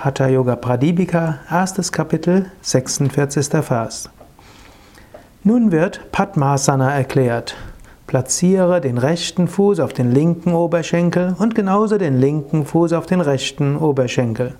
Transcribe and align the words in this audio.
Hatha 0.00 0.28
Yoga 0.28 0.54
Pradipika, 0.54 1.40
erstes 1.50 1.90
Kapitel, 1.90 2.52
46. 2.62 3.48
Vers. 3.64 4.08
Nun 5.42 5.72
wird 5.72 6.12
Padmasana 6.12 6.92
erklärt. 6.92 7.56
Platziere 8.06 8.80
den 8.80 8.96
rechten 8.96 9.48
Fuß 9.48 9.80
auf 9.80 9.92
den 9.92 10.12
linken 10.12 10.54
Oberschenkel 10.54 11.34
und 11.40 11.56
genauso 11.56 11.98
den 11.98 12.20
linken 12.20 12.64
Fuß 12.64 12.92
auf 12.92 13.06
den 13.06 13.20
rechten 13.20 13.76
Oberschenkel. 13.76 14.54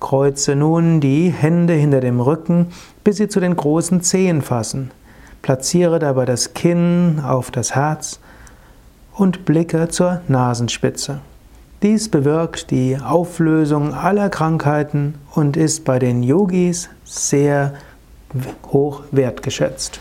Kreuze 0.00 0.54
nun 0.54 1.00
die 1.00 1.30
Hände 1.30 1.72
hinter 1.72 2.00
dem 2.00 2.20
Rücken, 2.20 2.66
bis 3.04 3.16
sie 3.16 3.28
zu 3.28 3.40
den 3.40 3.56
großen 3.56 4.02
Zehen 4.02 4.42
fassen. 4.42 4.90
Platziere 5.40 5.98
dabei 5.98 6.26
das 6.26 6.52
Kinn 6.52 7.22
auf 7.24 7.50
das 7.50 7.74
Herz 7.74 8.20
und 9.14 9.46
blicke 9.46 9.88
zur 9.88 10.20
Nasenspitze. 10.28 11.20
Dies 11.80 12.08
bewirkt 12.08 12.72
die 12.72 12.98
Auflösung 13.00 13.94
aller 13.94 14.30
Krankheiten 14.30 15.14
und 15.36 15.56
ist 15.56 15.84
bei 15.84 16.00
den 16.00 16.24
Yogis 16.24 16.88
sehr 17.04 17.74
hoch 18.72 19.02
wertgeschätzt. 19.12 20.00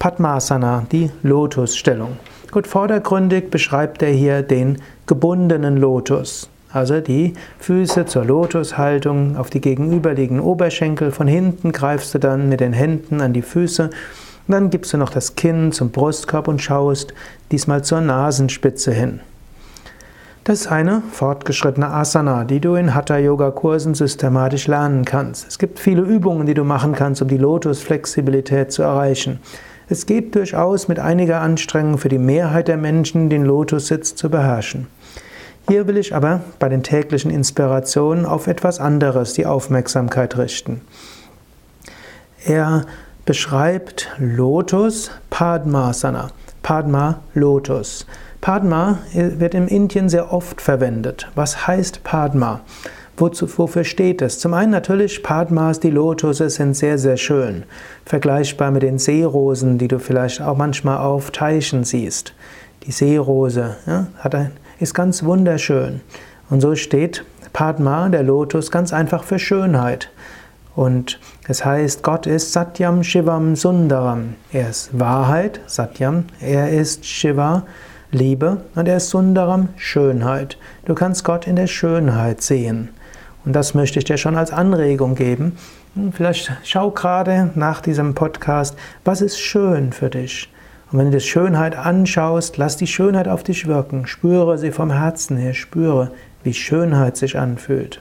Padmasana, 0.00 0.84
die 0.90 1.12
Lotusstellung. 1.22 2.16
Gut, 2.50 2.66
vordergründig 2.66 3.50
beschreibt 3.50 4.02
er 4.02 4.10
hier 4.10 4.42
den 4.42 4.82
gebundenen 5.06 5.76
Lotus, 5.76 6.50
also 6.72 7.00
die 7.00 7.34
Füße 7.60 8.06
zur 8.06 8.24
Lotushaltung 8.24 9.36
auf 9.36 9.50
die 9.50 9.60
gegenüberliegenden 9.60 10.44
Oberschenkel. 10.44 11.12
Von 11.12 11.28
hinten 11.28 11.70
greifst 11.70 12.14
du 12.14 12.18
dann 12.18 12.48
mit 12.48 12.58
den 12.58 12.72
Händen 12.72 13.20
an 13.20 13.32
die 13.32 13.42
Füße. 13.42 13.90
Dann 14.48 14.70
gibst 14.70 14.92
du 14.92 14.96
noch 14.96 15.10
das 15.10 15.36
Kinn 15.36 15.70
zum 15.70 15.90
Brustkorb 15.90 16.48
und 16.48 16.60
schaust 16.60 17.14
diesmal 17.52 17.84
zur 17.84 18.00
Nasenspitze 18.00 18.92
hin. 18.92 19.20
Das 20.48 20.62
ist 20.62 20.68
eine 20.68 21.02
fortgeschrittene 21.12 21.90
Asana, 21.90 22.44
die 22.44 22.58
du 22.58 22.74
in 22.74 22.94
Hatha-Yoga-Kursen 22.94 23.94
systematisch 23.94 24.66
lernen 24.66 25.04
kannst. 25.04 25.46
Es 25.46 25.58
gibt 25.58 25.78
viele 25.78 26.00
Übungen, 26.00 26.46
die 26.46 26.54
du 26.54 26.64
machen 26.64 26.94
kannst, 26.94 27.20
um 27.20 27.28
die 27.28 27.36
Lotus-Flexibilität 27.36 28.72
zu 28.72 28.80
erreichen. 28.82 29.40
Es 29.90 30.06
geht 30.06 30.34
durchaus 30.34 30.88
mit 30.88 31.00
einiger 31.00 31.42
Anstrengung 31.42 31.98
für 31.98 32.08
die 32.08 32.16
Mehrheit 32.16 32.66
der 32.66 32.78
Menschen, 32.78 33.28
den 33.28 33.44
Lotus-Sitz 33.44 34.14
zu 34.14 34.30
beherrschen. 34.30 34.86
Hier 35.68 35.86
will 35.86 35.98
ich 35.98 36.14
aber 36.14 36.40
bei 36.58 36.70
den 36.70 36.82
täglichen 36.82 37.30
Inspirationen 37.30 38.24
auf 38.24 38.46
etwas 38.46 38.80
anderes 38.80 39.34
die 39.34 39.44
Aufmerksamkeit 39.44 40.38
richten. 40.38 40.80
Er 42.46 42.86
beschreibt 43.26 44.08
Lotus 44.16 45.10
Padmasana. 45.28 46.30
Padma 46.62 47.20
Lotus. 47.34 48.06
Padma 48.40 48.98
wird 49.12 49.54
in 49.54 49.68
Indien 49.68 50.08
sehr 50.08 50.32
oft 50.32 50.60
verwendet. 50.60 51.28
Was 51.34 51.66
heißt 51.66 52.04
Padma? 52.04 52.60
Wozu, 53.16 53.48
wofür 53.58 53.82
steht 53.82 54.22
es? 54.22 54.38
Zum 54.38 54.54
einen 54.54 54.70
natürlich, 54.70 55.24
Padmas, 55.24 55.80
die 55.80 55.90
Lotusse 55.90 56.50
sind 56.50 56.74
sehr, 56.74 56.98
sehr 56.98 57.16
schön. 57.16 57.64
Vergleichbar 58.04 58.70
mit 58.70 58.84
den 58.84 58.98
Seerosen, 58.98 59.76
die 59.76 59.88
du 59.88 59.98
vielleicht 59.98 60.40
auch 60.40 60.56
manchmal 60.56 60.98
auf 60.98 61.32
Teichen 61.32 61.82
siehst. 61.82 62.32
Die 62.84 62.92
Seerose 62.92 63.76
ja, 63.86 64.06
ein, 64.22 64.52
ist 64.78 64.94
ganz 64.94 65.24
wunderschön. 65.24 66.00
Und 66.48 66.60
so 66.60 66.76
steht 66.76 67.24
Padma, 67.52 68.08
der 68.08 68.22
Lotus, 68.22 68.70
ganz 68.70 68.92
einfach 68.92 69.24
für 69.24 69.40
Schönheit. 69.40 70.10
Und 70.76 71.18
es 71.48 71.64
heißt, 71.64 72.04
Gott 72.04 72.28
ist 72.28 72.52
Satyam 72.52 73.02
Shivam 73.02 73.56
Sundaram. 73.56 74.36
Er 74.52 74.70
ist 74.70 74.96
Wahrheit, 74.96 75.60
Satyam. 75.66 76.26
Er 76.40 76.70
ist 76.70 77.04
Shiva, 77.04 77.64
Liebe 78.10 78.62
und 78.74 78.88
er 78.88 78.96
ist 78.96 79.10
Sundaram, 79.10 79.68
Schönheit. 79.76 80.56
Du 80.86 80.94
kannst 80.94 81.24
Gott 81.24 81.46
in 81.46 81.56
der 81.56 81.66
Schönheit 81.66 82.40
sehen. 82.40 82.88
Und 83.44 83.52
das 83.52 83.74
möchte 83.74 83.98
ich 83.98 84.06
dir 84.06 84.16
schon 84.16 84.34
als 84.34 84.50
Anregung 84.50 85.14
geben. 85.14 85.58
Hm, 85.94 86.12
vielleicht 86.14 86.50
schau 86.64 86.90
gerade 86.90 87.50
nach 87.54 87.82
diesem 87.82 88.14
Podcast, 88.14 88.78
was 89.04 89.20
ist 89.20 89.38
schön 89.38 89.92
für 89.92 90.08
dich? 90.08 90.50
Und 90.90 90.98
wenn 90.98 91.10
du 91.10 91.18
die 91.18 91.24
Schönheit 91.24 91.76
anschaust, 91.76 92.56
lass 92.56 92.78
die 92.78 92.86
Schönheit 92.86 93.28
auf 93.28 93.42
dich 93.42 93.66
wirken. 93.66 94.06
Spüre 94.06 94.56
sie 94.56 94.70
vom 94.70 94.90
Herzen 94.90 95.36
her, 95.36 95.52
spüre, 95.52 96.12
wie 96.42 96.54
Schönheit 96.54 97.18
sich 97.18 97.38
anfühlt. 97.38 98.00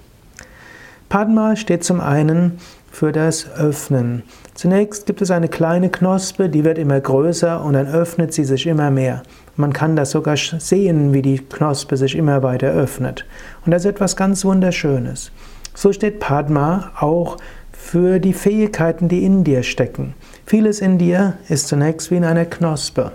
Padma 1.10 1.58
steht 1.58 1.84
zum 1.84 2.00
einen 2.00 2.60
für 2.98 3.12
das 3.12 3.48
Öffnen. 3.52 4.24
Zunächst 4.56 5.06
gibt 5.06 5.22
es 5.22 5.30
eine 5.30 5.50
kleine 5.50 5.92
Knospe, 5.92 6.50
die 6.50 6.64
wird 6.64 6.80
immer 6.80 7.00
größer 7.00 7.64
und 7.64 7.74
dann 7.74 7.86
öffnet 7.86 8.34
sie 8.34 8.44
sich 8.44 8.66
immer 8.66 8.90
mehr. 8.90 9.22
Man 9.56 9.72
kann 9.72 9.96
das 9.96 10.10
sogar 10.10 10.36
sehen, 10.36 11.14
wie 11.14 11.22
die 11.22 11.38
Knospe 11.38 11.96
sich 11.96 12.16
immer 12.16 12.42
weiter 12.42 12.70
öffnet. 12.70 13.26
Und 13.64 13.72
das 13.72 13.86
ist 13.86 13.92
etwas 13.92 14.16
ganz 14.16 14.44
Wunderschönes. 14.46 15.32
So 15.76 15.94
steht 15.94 16.20
Padma 16.20 16.90
auch 17.00 17.38
für 17.72 18.18
die 18.18 18.34
Fähigkeiten, 18.34 19.10
die 19.10 19.24
in 19.24 19.44
dir 19.44 19.62
stecken. 19.62 20.16
Vieles 20.48 20.80
in 20.80 20.98
dir 20.98 21.36
ist 21.50 21.68
zunächst 21.68 22.10
wie 22.10 22.18
in 22.18 22.26
einer 22.26 22.46
Knospe. 22.46 23.12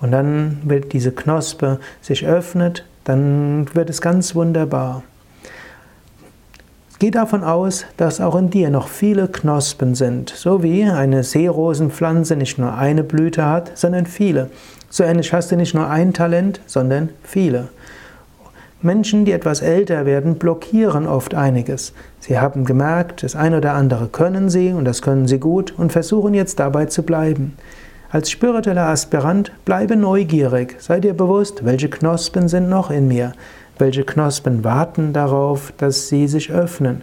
Und 0.00 0.12
dann 0.12 0.62
wird 0.64 0.94
diese 0.94 1.12
Knospe 1.12 1.78
sich 2.00 2.24
öffnet, 2.24 2.86
dann 3.04 3.66
wird 3.74 3.90
es 3.90 4.00
ganz 4.00 4.34
wunderbar. 4.34 5.02
Geh 7.00 7.10
davon 7.10 7.44
aus, 7.44 7.86
dass 7.96 8.20
auch 8.20 8.36
in 8.36 8.50
dir 8.50 8.68
noch 8.68 8.88
viele 8.88 9.26
Knospen 9.26 9.94
sind, 9.94 10.28
so 10.28 10.62
wie 10.62 10.84
eine 10.84 11.24
Seerosenpflanze 11.24 12.36
nicht 12.36 12.58
nur 12.58 12.74
eine 12.74 13.02
Blüte 13.02 13.46
hat, 13.46 13.72
sondern 13.74 14.04
viele. 14.04 14.50
So 14.90 15.02
ähnlich 15.02 15.32
hast 15.32 15.50
du 15.50 15.56
nicht 15.56 15.74
nur 15.74 15.88
ein 15.88 16.12
Talent, 16.12 16.60
sondern 16.66 17.08
viele. 17.22 17.68
Menschen, 18.82 19.24
die 19.24 19.32
etwas 19.32 19.62
älter 19.62 20.04
werden, 20.04 20.34
blockieren 20.34 21.06
oft 21.06 21.34
einiges. 21.34 21.94
Sie 22.18 22.38
haben 22.38 22.66
gemerkt, 22.66 23.22
das 23.22 23.34
eine 23.34 23.56
oder 23.56 23.72
andere 23.72 24.08
können 24.08 24.50
sie 24.50 24.74
und 24.74 24.84
das 24.84 25.00
können 25.00 25.26
sie 25.26 25.40
gut 25.40 25.72
und 25.78 25.92
versuchen 25.92 26.34
jetzt 26.34 26.60
dabei 26.60 26.84
zu 26.84 27.02
bleiben. 27.02 27.56
Als 28.10 28.30
spiritueller 28.30 28.88
Aspirant 28.88 29.52
bleibe 29.64 29.96
neugierig, 29.96 30.76
sei 30.80 31.00
dir 31.00 31.14
bewusst, 31.14 31.64
welche 31.64 31.88
Knospen 31.88 32.48
sind 32.48 32.68
noch 32.68 32.90
in 32.90 33.08
mir. 33.08 33.32
Welche 33.80 34.04
Knospen 34.04 34.62
warten 34.62 35.14
darauf, 35.14 35.72
dass 35.78 36.08
sie 36.08 36.28
sich 36.28 36.52
öffnen? 36.52 37.00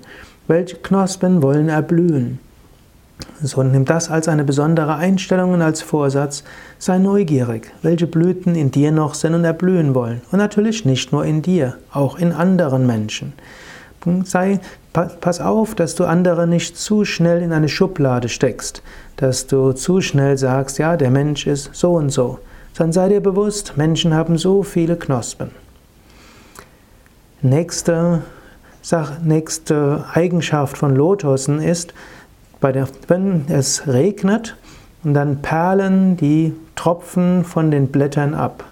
Welche 0.47 0.75
Knospen 0.75 1.41
wollen 1.41 1.69
erblühen? 1.69 2.37
So 3.41 3.63
nimm 3.63 3.83
das 3.83 4.11
als 4.11 4.27
eine 4.27 4.43
besondere 4.43 4.93
Einstellung 4.95 5.53
und 5.53 5.63
als 5.63 5.81
Vorsatz. 5.81 6.43
Sei 6.77 6.99
neugierig, 6.99 7.71
welche 7.81 8.05
Blüten 8.05 8.53
in 8.53 8.69
dir 8.69 8.91
noch 8.91 9.15
sind 9.15 9.33
und 9.33 9.43
erblühen 9.43 9.95
wollen. 9.95 10.21
Und 10.31 10.37
natürlich 10.37 10.85
nicht 10.85 11.11
nur 11.11 11.25
in 11.25 11.41
dir, 11.41 11.77
auch 11.91 12.19
in 12.19 12.31
anderen 12.31 12.85
Menschen. 12.85 13.33
Sei, 14.23 14.59
pass 14.93 15.41
auf, 15.41 15.73
dass 15.73 15.95
du 15.95 16.05
andere 16.05 16.45
nicht 16.45 16.77
zu 16.77 17.05
schnell 17.05 17.41
in 17.41 17.53
eine 17.53 17.69
Schublade 17.69 18.29
steckst, 18.29 18.83
dass 19.15 19.47
du 19.47 19.71
zu 19.71 19.99
schnell 20.01 20.37
sagst, 20.37 20.77
ja, 20.77 20.95
der 20.95 21.09
Mensch 21.09 21.47
ist 21.47 21.71
so 21.73 21.93
und 21.93 22.11
so. 22.11 22.37
Sondern 22.73 22.93
sei 22.93 23.09
dir 23.09 23.21
bewusst, 23.21 23.73
Menschen 23.77 24.13
haben 24.13 24.37
so 24.37 24.61
viele 24.61 24.95
Knospen. 24.95 25.49
Nächste, 27.41 28.23
Sache, 28.81 29.17
nächste 29.23 30.05
Eigenschaft 30.11 30.77
von 30.77 30.95
Lotussen 30.95 31.61
ist, 31.61 31.93
der, 32.63 32.87
wenn 33.07 33.45
es 33.47 33.87
regnet, 33.87 34.55
und 35.03 35.13
dann 35.13 35.41
perlen 35.43 36.17
die 36.17 36.53
Tropfen 36.75 37.43
von 37.45 37.69
den 37.69 37.89
Blättern 37.89 38.33
ab. 38.33 38.63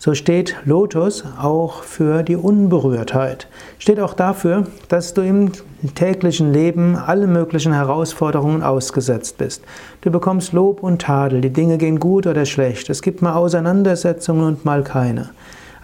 So 0.00 0.14
steht 0.14 0.56
Lotus 0.64 1.24
auch 1.40 1.82
für 1.82 2.22
die 2.22 2.36
Unberührtheit. 2.36 3.48
Steht 3.78 4.00
auch 4.00 4.14
dafür, 4.14 4.66
dass 4.88 5.14
du 5.14 5.22
im 5.22 5.52
täglichen 5.94 6.52
Leben 6.52 6.96
alle 6.96 7.26
möglichen 7.26 7.72
Herausforderungen 7.72 8.62
ausgesetzt 8.62 9.38
bist. 9.38 9.62
Du 10.00 10.10
bekommst 10.10 10.52
Lob 10.52 10.82
und 10.82 11.02
Tadel, 11.02 11.40
die 11.40 11.52
Dinge 11.52 11.78
gehen 11.78 12.00
gut 12.00 12.26
oder 12.26 12.46
schlecht. 12.46 12.90
Es 12.90 13.02
gibt 13.02 13.22
mal 13.22 13.34
Auseinandersetzungen 13.34 14.44
und 14.44 14.64
mal 14.64 14.82
keine. 14.82 15.30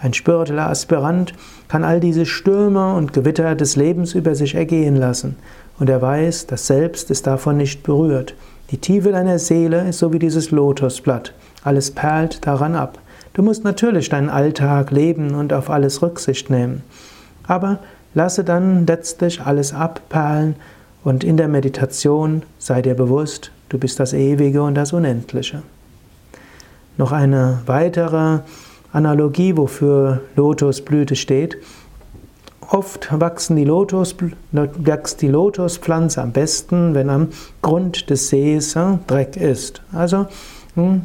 Ein 0.05 0.13
spiritueller 0.13 0.69
Aspirant 0.69 1.33
kann 1.67 1.83
all 1.83 1.99
diese 1.99 2.27
Stürme 2.27 2.93
und 2.93 3.11
Gewitter 3.11 3.55
des 3.55 3.75
Lebens 3.75 4.13
über 4.13 4.35
sich 4.35 4.53
ergehen 4.53 4.95
lassen. 4.95 5.35
Und 5.79 5.89
er 5.89 5.99
weiß, 5.99 6.45
das 6.45 6.67
Selbst 6.67 7.09
ist 7.09 7.25
davon 7.25 7.57
nicht 7.57 7.81
berührt. 7.81 8.35
Die 8.69 8.77
Tiefe 8.77 9.11
deiner 9.11 9.39
Seele 9.39 9.89
ist 9.89 9.97
so 9.97 10.13
wie 10.13 10.19
dieses 10.19 10.51
Lotusblatt. 10.51 11.33
Alles 11.63 11.89
perlt 11.89 12.45
daran 12.45 12.75
ab. 12.75 12.99
Du 13.33 13.41
musst 13.41 13.63
natürlich 13.63 14.09
deinen 14.09 14.29
Alltag 14.29 14.91
leben 14.91 15.33
und 15.33 15.51
auf 15.53 15.71
alles 15.71 16.03
Rücksicht 16.03 16.51
nehmen. 16.51 16.83
Aber 17.47 17.79
lasse 18.13 18.43
dann 18.43 18.85
letztlich 18.85 19.41
alles 19.41 19.73
abperlen 19.73 20.55
und 21.03 21.23
in 21.23 21.35
der 21.35 21.47
Meditation 21.47 22.43
sei 22.59 22.83
dir 22.83 22.93
bewusst, 22.93 23.49
du 23.69 23.79
bist 23.79 23.99
das 23.99 24.13
Ewige 24.13 24.61
und 24.61 24.75
das 24.75 24.93
Unendliche. 24.93 25.63
Noch 26.95 27.11
eine 27.11 27.61
weitere 27.65 28.41
Analogie, 28.95 29.57
wofür 29.57 30.21
Lotusblüte 30.35 31.15
steht. 31.15 31.57
Oft 32.69 33.09
wachsen 33.19 33.55
die 33.55 33.65
Lotus, 33.65 34.15
wächst 34.51 35.21
die 35.21 35.27
Lotuspflanze 35.27 36.21
am 36.21 36.31
besten, 36.31 36.95
wenn 36.95 37.09
am 37.09 37.27
Grund 37.61 38.09
des 38.09 38.29
Sees 38.29 38.75
Dreck 39.05 39.37
ist. 39.37 39.81
Also 39.91 40.25
hm, 40.75 41.03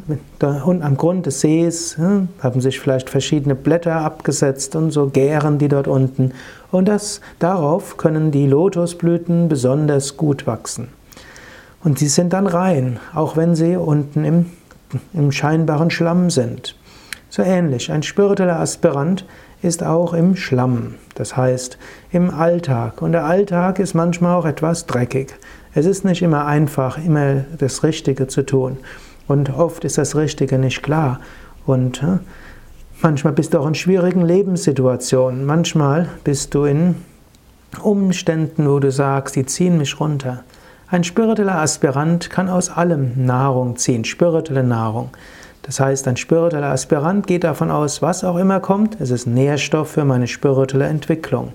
und 0.65 0.81
am 0.81 0.97
Grund 0.97 1.25
des 1.25 1.41
Sees 1.41 1.97
hm, 1.97 2.27
haben 2.41 2.61
sich 2.61 2.79
vielleicht 2.79 3.09
verschiedene 3.09 3.55
Blätter 3.55 3.95
abgesetzt 3.97 4.75
und 4.75 4.91
so 4.91 5.07
gären 5.07 5.59
die 5.59 5.69
dort 5.69 5.87
unten. 5.87 6.31
Und 6.71 6.87
das, 6.87 7.21
darauf 7.39 7.97
können 7.97 8.31
die 8.31 8.47
Lotusblüten 8.47 9.47
besonders 9.47 10.17
gut 10.17 10.47
wachsen. 10.47 10.89
Und 11.83 11.99
sie 11.99 12.07
sind 12.07 12.33
dann 12.33 12.47
rein, 12.47 12.99
auch 13.13 13.37
wenn 13.37 13.55
sie 13.55 13.75
unten 13.75 14.25
im, 14.25 14.45
im 15.13 15.31
scheinbaren 15.31 15.89
Schlamm 15.89 16.29
sind. 16.29 16.75
So 17.33 17.43
ähnlich, 17.43 17.89
ein 17.89 18.03
spiritueller 18.03 18.59
Aspirant 18.59 19.25
ist 19.61 19.85
auch 19.85 20.13
im 20.13 20.35
Schlamm, 20.35 20.95
das 21.15 21.37
heißt 21.37 21.77
im 22.11 22.29
Alltag. 22.29 23.01
Und 23.01 23.13
der 23.13 23.23
Alltag 23.23 23.79
ist 23.79 23.93
manchmal 23.93 24.35
auch 24.35 24.45
etwas 24.45 24.85
dreckig. 24.85 25.33
Es 25.73 25.85
ist 25.85 26.03
nicht 26.03 26.21
immer 26.21 26.45
einfach, 26.45 26.97
immer 26.97 27.45
das 27.57 27.83
Richtige 27.83 28.27
zu 28.27 28.45
tun. 28.45 28.79
Und 29.29 29.49
oft 29.49 29.85
ist 29.85 29.97
das 29.97 30.17
Richtige 30.17 30.57
nicht 30.57 30.83
klar. 30.83 31.21
Und 31.65 32.03
äh, 32.03 32.17
manchmal 33.01 33.31
bist 33.31 33.53
du 33.53 33.59
auch 33.59 33.67
in 33.67 33.75
schwierigen 33.75 34.25
Lebenssituationen. 34.25 35.45
Manchmal 35.45 36.09
bist 36.25 36.53
du 36.53 36.65
in 36.65 36.95
Umständen, 37.81 38.69
wo 38.69 38.79
du 38.79 38.91
sagst, 38.91 39.37
die 39.37 39.45
ziehen 39.45 39.77
mich 39.77 40.01
runter. 40.01 40.43
Ein 40.89 41.05
spiritueller 41.05 41.61
Aspirant 41.61 42.29
kann 42.29 42.49
aus 42.49 42.69
allem 42.69 43.25
Nahrung 43.25 43.77
ziehen, 43.77 44.03
spirituelle 44.03 44.65
Nahrung. 44.65 45.11
Das 45.63 45.79
heißt, 45.79 46.07
ein 46.07 46.17
spiritueller 46.17 46.71
Aspirant 46.71 47.27
geht 47.27 47.43
davon 47.43 47.69
aus, 47.69 48.01
was 48.01 48.23
auch 48.23 48.37
immer 48.37 48.59
kommt, 48.59 48.99
es 48.99 49.11
ist 49.11 49.27
Nährstoff 49.27 49.91
für 49.91 50.05
meine 50.05 50.27
spirituelle 50.27 50.87
Entwicklung. 50.87 51.53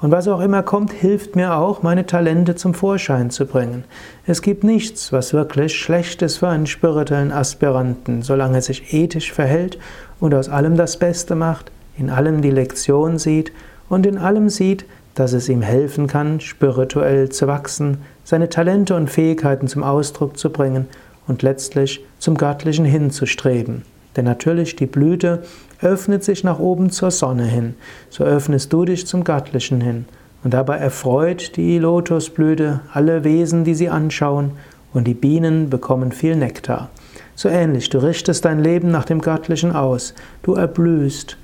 Und 0.00 0.10
was 0.10 0.28
auch 0.28 0.40
immer 0.40 0.62
kommt, 0.62 0.92
hilft 0.92 1.34
mir 1.36 1.54
auch, 1.54 1.82
meine 1.82 2.04
Talente 2.04 2.56
zum 2.56 2.74
Vorschein 2.74 3.30
zu 3.30 3.46
bringen. 3.46 3.84
Es 4.26 4.42
gibt 4.42 4.64
nichts, 4.64 5.12
was 5.12 5.32
wirklich 5.32 5.74
schlecht 5.78 6.20
ist 6.20 6.38
für 6.38 6.48
einen 6.48 6.66
spirituellen 6.66 7.32
Aspiranten, 7.32 8.22
solange 8.22 8.56
er 8.56 8.62
sich 8.62 8.92
ethisch 8.92 9.32
verhält 9.32 9.78
und 10.20 10.34
aus 10.34 10.48
allem 10.48 10.76
das 10.76 10.98
Beste 10.98 11.36
macht, 11.36 11.70
in 11.96 12.10
allem 12.10 12.42
die 12.42 12.50
Lektion 12.50 13.18
sieht 13.18 13.52
und 13.88 14.04
in 14.04 14.18
allem 14.18 14.48
sieht, 14.48 14.84
dass 15.14 15.32
es 15.32 15.48
ihm 15.48 15.62
helfen 15.62 16.08
kann, 16.08 16.40
spirituell 16.40 17.28
zu 17.28 17.46
wachsen, 17.46 17.98
seine 18.24 18.48
Talente 18.48 18.96
und 18.96 19.08
Fähigkeiten 19.08 19.68
zum 19.68 19.84
Ausdruck 19.84 20.36
zu 20.36 20.50
bringen 20.50 20.88
und 21.26 21.42
letztlich 21.42 22.04
zum 22.18 22.36
Göttlichen 22.36 22.84
hinzustreben. 22.84 23.82
Denn 24.16 24.24
natürlich 24.24 24.76
die 24.76 24.86
Blüte 24.86 25.42
öffnet 25.80 26.22
sich 26.24 26.44
nach 26.44 26.58
oben 26.58 26.90
zur 26.90 27.10
Sonne 27.10 27.44
hin, 27.44 27.74
so 28.10 28.24
öffnest 28.24 28.72
du 28.72 28.84
dich 28.84 29.06
zum 29.06 29.24
Göttlichen 29.24 29.80
hin. 29.80 30.04
Und 30.44 30.54
dabei 30.54 30.76
erfreut 30.76 31.56
die 31.56 31.78
Lotusblüte 31.78 32.80
alle 32.92 33.24
Wesen, 33.24 33.64
die 33.64 33.74
sie 33.74 33.88
anschauen, 33.88 34.52
und 34.92 35.08
die 35.08 35.14
Bienen 35.14 35.70
bekommen 35.70 36.12
viel 36.12 36.36
Nektar. 36.36 36.90
So 37.34 37.48
ähnlich, 37.48 37.90
du 37.90 37.98
richtest 37.98 38.44
dein 38.44 38.62
Leben 38.62 38.92
nach 38.92 39.04
dem 39.04 39.20
Göttlichen 39.20 39.72
aus, 39.72 40.14
du 40.42 40.54
erblühst. 40.54 41.36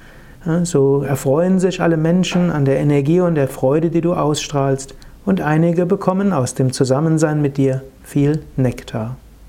So 0.63 1.03
erfreuen 1.03 1.59
sich 1.59 1.81
alle 1.81 1.97
Menschen 1.97 2.53
an 2.53 2.65
der 2.65 2.79
Energie 2.79 3.21
und 3.21 3.35
der 3.35 3.49
Freude, 3.49 3.91
die 3.91 4.01
du 4.01 4.15
ausstrahlst, 4.15 4.95
und 5.27 5.41
einige 5.41 5.85
bekommen 5.85 6.33
aus 6.33 6.55
dem 6.55 6.73
Zusammensein 6.73 7.43
mit 7.43 7.57
dir 7.57 7.83
viel 8.05 8.43
Nektar. 8.57 9.17